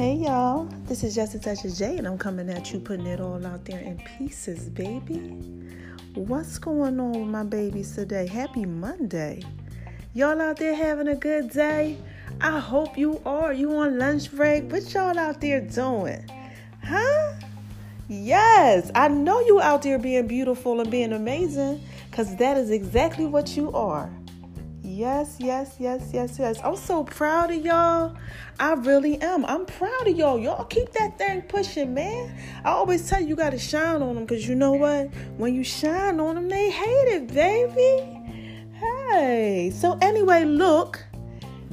Hey 0.00 0.14
y'all, 0.14 0.64
this 0.86 1.04
is 1.04 1.14
Just 1.14 1.34
a 1.34 1.38
Touch 1.38 1.62
J, 1.76 1.98
and 1.98 2.06
I'm 2.06 2.16
coming 2.16 2.48
at 2.48 2.72
you 2.72 2.80
putting 2.80 3.04
it 3.04 3.20
all 3.20 3.46
out 3.46 3.66
there 3.66 3.80
in 3.80 3.98
pieces, 4.16 4.70
baby. 4.70 5.18
What's 6.14 6.56
going 6.56 6.98
on 6.98 7.12
with 7.12 7.28
my 7.28 7.42
babies 7.42 7.94
today? 7.94 8.26
Happy 8.26 8.64
Monday. 8.64 9.42
Y'all 10.14 10.40
out 10.40 10.56
there 10.56 10.74
having 10.74 11.08
a 11.08 11.16
good 11.16 11.50
day? 11.50 11.98
I 12.40 12.58
hope 12.58 12.96
you 12.96 13.20
are. 13.26 13.52
You 13.52 13.76
on 13.76 13.98
lunch 13.98 14.32
break? 14.32 14.72
What 14.72 14.90
y'all 14.94 15.18
out 15.18 15.42
there 15.42 15.60
doing? 15.60 16.24
Huh? 16.82 17.34
Yes, 18.08 18.90
I 18.94 19.08
know 19.08 19.40
you 19.40 19.60
out 19.60 19.82
there 19.82 19.98
being 19.98 20.26
beautiful 20.26 20.80
and 20.80 20.90
being 20.90 21.12
amazing 21.12 21.82
because 22.10 22.34
that 22.36 22.56
is 22.56 22.70
exactly 22.70 23.26
what 23.26 23.54
you 23.54 23.70
are. 23.72 24.10
Yes, 25.00 25.36
yes, 25.38 25.76
yes, 25.78 26.10
yes, 26.12 26.38
yes. 26.38 26.60
I'm 26.62 26.76
so 26.76 27.04
proud 27.04 27.50
of 27.50 27.64
y'all. 27.64 28.14
I 28.58 28.74
really 28.74 29.18
am. 29.22 29.46
I'm 29.46 29.64
proud 29.64 30.06
of 30.06 30.14
y'all. 30.14 30.38
Y'all 30.38 30.66
keep 30.66 30.92
that 30.92 31.16
thing 31.16 31.40
pushing, 31.40 31.94
man. 31.94 32.36
I 32.66 32.72
always 32.72 33.08
tell 33.08 33.18
you, 33.18 33.28
you 33.28 33.34
got 33.34 33.52
to 33.52 33.58
shine 33.58 34.02
on 34.02 34.14
them 34.14 34.26
because 34.26 34.46
you 34.46 34.54
know 34.54 34.72
what? 34.72 35.06
When 35.38 35.54
you 35.54 35.64
shine 35.64 36.20
on 36.20 36.34
them, 36.34 36.50
they 36.50 36.68
hate 36.68 37.08
it, 37.08 37.32
baby. 37.32 38.20
Hey. 38.78 39.72
So, 39.74 39.96
anyway, 40.02 40.44
look, 40.44 41.02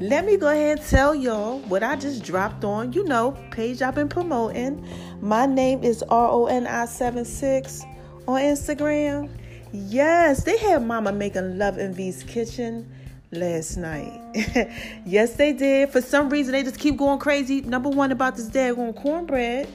let 0.00 0.24
me 0.24 0.36
go 0.36 0.48
ahead 0.48 0.78
and 0.78 0.88
tell 0.88 1.14
y'all 1.14 1.60
what 1.60 1.84
I 1.84 1.94
just 1.94 2.24
dropped 2.24 2.64
on. 2.64 2.92
You 2.92 3.04
know, 3.04 3.38
page 3.52 3.82
I've 3.82 3.94
been 3.94 4.08
promoting. 4.08 4.84
My 5.20 5.46
name 5.46 5.84
is 5.84 6.02
RONI76 6.10 7.84
on 8.26 8.40
Instagram. 8.40 9.30
Yes, 9.72 10.42
they 10.42 10.58
had 10.58 10.84
Mama 10.84 11.12
making 11.12 11.56
love 11.56 11.78
in 11.78 11.94
V's 11.94 12.24
kitchen 12.24 12.92
last 13.32 13.76
night. 13.76 14.20
yes, 15.06 15.34
they 15.34 15.52
did. 15.52 15.90
For 15.90 16.00
some 16.00 16.28
reason, 16.30 16.52
they 16.52 16.62
just 16.62 16.78
keep 16.78 16.96
going 16.96 17.18
crazy. 17.18 17.62
Number 17.62 17.88
one 17.88 18.12
about 18.12 18.36
this 18.36 18.48
daggone 18.48 18.94
cornbread. 18.94 19.68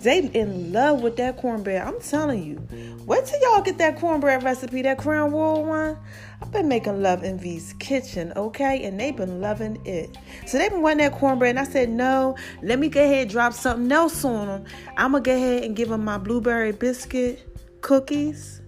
They 0.00 0.18
in 0.18 0.72
love 0.72 1.02
with 1.02 1.16
that 1.16 1.36
cornbread. 1.36 1.82
I'm 1.82 2.00
telling 2.00 2.44
you. 2.44 2.66
Wait 3.06 3.24
till 3.26 3.40
y'all 3.40 3.62
get 3.62 3.78
that 3.78 3.98
cornbread 3.98 4.42
recipe, 4.42 4.82
that 4.82 4.98
Crown 4.98 5.32
Royal 5.32 5.64
one. 5.64 5.98
I've 6.40 6.52
been 6.52 6.68
making 6.68 7.02
love 7.02 7.24
in 7.24 7.38
V's 7.38 7.72
kitchen, 7.74 8.32
okay? 8.36 8.84
And 8.84 9.00
they've 9.00 9.16
been 9.16 9.40
loving 9.40 9.80
it. 9.86 10.16
So 10.46 10.58
they've 10.58 10.70
been 10.70 10.82
wanting 10.82 10.98
that 10.98 11.12
cornbread. 11.12 11.50
And 11.50 11.58
I 11.58 11.64
said, 11.64 11.88
no, 11.88 12.36
let 12.62 12.78
me 12.78 12.88
go 12.88 13.02
ahead 13.02 13.22
and 13.22 13.30
drop 13.30 13.52
something 13.52 13.90
else 13.90 14.24
on 14.24 14.46
them. 14.46 14.64
I'm 14.96 15.12
going 15.12 15.24
to 15.24 15.30
go 15.30 15.36
ahead 15.36 15.64
and 15.64 15.74
give 15.74 15.88
them 15.88 16.04
my 16.04 16.18
blueberry 16.18 16.72
biscuit 16.72 17.80
cookies. 17.80 18.60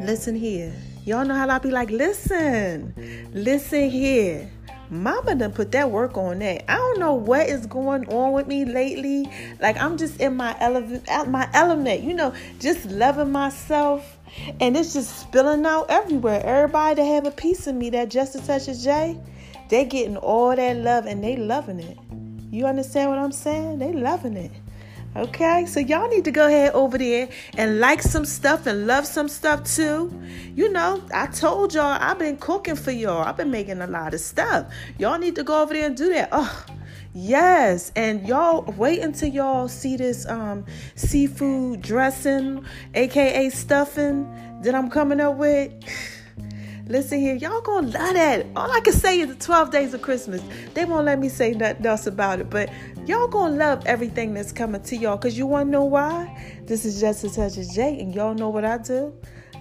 Listen 0.00 0.34
here. 0.34 0.74
Y'all 1.06 1.22
know 1.26 1.34
how 1.34 1.46
I 1.50 1.58
be 1.58 1.70
like, 1.70 1.90
listen, 1.90 2.94
listen 3.34 3.90
here. 3.90 4.50
Mama 4.88 5.34
done 5.34 5.52
put 5.52 5.70
that 5.72 5.90
work 5.90 6.16
on 6.16 6.38
that. 6.38 6.64
I 6.70 6.76
don't 6.76 6.98
know 6.98 7.12
what 7.12 7.46
is 7.46 7.66
going 7.66 8.06
on 8.08 8.32
with 8.32 8.46
me 8.46 8.64
lately. 8.64 9.28
Like 9.60 9.76
I'm 9.76 9.98
just 9.98 10.18
in 10.18 10.34
my 10.34 10.56
element, 10.60 11.06
my 11.28 11.46
element, 11.52 12.00
you 12.02 12.14
know, 12.14 12.32
just 12.58 12.86
loving 12.86 13.32
myself, 13.32 14.18
and 14.60 14.74
it's 14.78 14.94
just 14.94 15.20
spilling 15.20 15.66
out 15.66 15.86
everywhere. 15.90 16.40
Everybody 16.42 17.02
that 17.02 17.06
have 17.06 17.26
a 17.26 17.32
piece 17.32 17.66
of 17.66 17.74
me 17.74 17.90
that 17.90 18.08
just 18.08 18.34
as 18.34 18.46
touch 18.46 18.68
as 18.68 18.82
J, 18.82 19.20
they 19.68 19.84
getting 19.84 20.16
all 20.16 20.56
that 20.56 20.76
love 20.78 21.04
and 21.04 21.22
they 21.22 21.36
loving 21.36 21.80
it. 21.80 21.98
You 22.50 22.64
understand 22.64 23.10
what 23.10 23.18
I'm 23.18 23.32
saying? 23.32 23.78
They 23.78 23.92
loving 23.92 24.38
it. 24.38 24.52
Okay, 25.16 25.64
so 25.66 25.78
y'all 25.78 26.08
need 26.08 26.24
to 26.24 26.32
go 26.32 26.48
ahead 26.48 26.72
over 26.72 26.98
there 26.98 27.28
and 27.56 27.78
like 27.78 28.02
some 28.02 28.24
stuff 28.24 28.66
and 28.66 28.88
love 28.88 29.06
some 29.06 29.28
stuff 29.28 29.62
too. 29.62 30.12
You 30.56 30.72
know, 30.72 31.04
I 31.14 31.28
told 31.28 31.72
y'all 31.72 31.96
I've 32.00 32.18
been 32.18 32.36
cooking 32.36 32.74
for 32.74 32.90
y'all. 32.90 33.22
I've 33.22 33.36
been 33.36 33.52
making 33.52 33.80
a 33.80 33.86
lot 33.86 34.12
of 34.12 34.18
stuff. 34.18 34.66
Y'all 34.98 35.18
need 35.18 35.36
to 35.36 35.44
go 35.44 35.62
over 35.62 35.72
there 35.72 35.86
and 35.86 35.96
do 35.96 36.12
that. 36.14 36.30
Oh, 36.32 36.66
yes. 37.14 37.92
And 37.94 38.26
y'all 38.26 38.62
wait 38.76 39.02
until 39.02 39.28
y'all 39.28 39.68
see 39.68 39.96
this 39.96 40.26
um 40.26 40.64
seafood 40.96 41.80
dressing, 41.80 42.64
aka 42.94 43.50
stuffing 43.50 44.28
that 44.62 44.74
I'm 44.74 44.90
coming 44.90 45.20
up 45.20 45.36
with. 45.36 45.72
Listen 46.86 47.18
here, 47.18 47.34
y'all 47.34 47.62
gonna 47.62 47.86
love 47.86 48.12
that. 48.12 48.44
All 48.54 48.70
I 48.70 48.80
can 48.80 48.92
say 48.92 49.18
is 49.18 49.28
the 49.28 49.34
12 49.36 49.70
days 49.70 49.94
of 49.94 50.02
Christmas. 50.02 50.42
They 50.74 50.84
won't 50.84 51.06
let 51.06 51.18
me 51.18 51.30
say 51.30 51.52
nothing 51.52 51.86
else 51.86 52.06
about 52.06 52.40
it, 52.40 52.50
but 52.50 52.70
y'all 53.06 53.26
gonna 53.26 53.56
love 53.56 53.86
everything 53.86 54.34
that's 54.34 54.52
coming 54.52 54.82
to 54.82 54.96
y'all. 54.96 55.16
Cause 55.16 55.38
you 55.38 55.46
wanna 55.46 55.70
know 55.70 55.84
why? 55.84 56.58
This 56.66 56.84
is 56.84 57.00
just 57.00 57.24
a 57.24 57.30
touch 57.32 57.56
of 57.56 57.70
J, 57.70 57.98
and 58.00 58.14
y'all 58.14 58.34
know 58.34 58.50
what 58.50 58.66
I 58.66 58.76
do. 58.76 59.14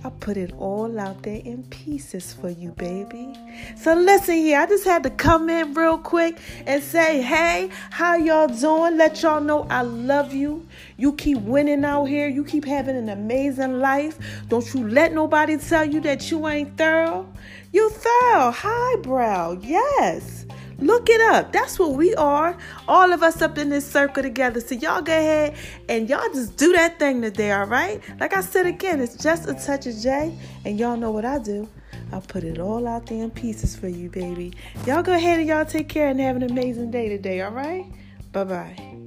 I 0.05 0.09
put 0.09 0.35
it 0.35 0.51
all 0.57 0.99
out 0.99 1.23
there 1.23 1.41
in 1.45 1.63
pieces 1.63 2.33
for 2.33 2.49
you, 2.49 2.71
baby. 2.71 3.33
So 3.77 3.93
listen 3.93 4.35
here, 4.35 4.59
I 4.59 4.65
just 4.65 4.83
had 4.83 5.03
to 5.03 5.09
come 5.09 5.49
in 5.49 5.73
real 5.73 5.97
quick 5.97 6.37
and 6.65 6.83
say, 6.83 7.21
hey, 7.21 7.69
how 7.89 8.15
y'all 8.15 8.47
doing? 8.47 8.97
Let 8.97 9.21
y'all 9.21 9.39
know 9.39 9.65
I 9.69 9.83
love 9.83 10.33
you. 10.33 10.67
You 10.97 11.13
keep 11.13 11.37
winning 11.39 11.85
out 11.85 12.05
here. 12.05 12.27
You 12.27 12.43
keep 12.43 12.65
having 12.65 12.97
an 12.97 13.07
amazing 13.07 13.79
life. 13.79 14.19
Don't 14.49 14.73
you 14.73 14.89
let 14.89 15.13
nobody 15.13 15.55
tell 15.55 15.85
you 15.85 16.01
that 16.01 16.29
you 16.29 16.49
ain't 16.49 16.77
thorough. 16.77 17.25
You 17.71 17.89
thorough, 17.89 18.51
highbrow, 18.51 19.53
yes. 19.61 20.45
Look 20.79 21.09
it 21.09 21.21
up. 21.21 21.51
That's 21.51 21.79
what 21.79 21.91
we 21.91 22.13
are. 22.15 22.57
All 22.87 23.13
of 23.13 23.23
us 23.23 23.41
up 23.41 23.57
in 23.57 23.69
this 23.69 23.89
circle 23.89 24.23
together. 24.23 24.59
So 24.59 24.75
y'all 24.75 25.01
go 25.01 25.13
ahead 25.13 25.55
and 25.89 26.09
y'all 26.09 26.27
just 26.33 26.57
do 26.57 26.73
that 26.73 26.99
thing 26.99 27.21
today, 27.21 27.51
all 27.51 27.65
right? 27.65 28.01
Like 28.19 28.35
I 28.35 28.41
said 28.41 28.65
again, 28.65 28.99
it's 28.99 29.15
just 29.15 29.47
a 29.47 29.53
touch 29.53 29.87
of 29.87 29.97
J, 29.97 30.37
and 30.65 30.79
y'all 30.79 30.97
know 30.97 31.11
what 31.11 31.25
I 31.25 31.39
do. 31.39 31.67
I 32.11 32.19
put 32.19 32.43
it 32.43 32.59
all 32.59 32.87
out 32.87 33.07
there 33.07 33.23
in 33.23 33.31
pieces 33.31 33.75
for 33.75 33.87
you, 33.87 34.09
baby. 34.09 34.53
Y'all 34.85 35.03
go 35.03 35.13
ahead 35.13 35.39
and 35.39 35.47
y'all 35.47 35.65
take 35.65 35.89
care 35.89 36.09
and 36.09 36.19
have 36.19 36.35
an 36.35 36.43
amazing 36.43 36.91
day 36.91 37.09
today, 37.09 37.41
all 37.41 37.51
right? 37.51 37.85
Bye 38.31 38.43
bye. 38.43 39.02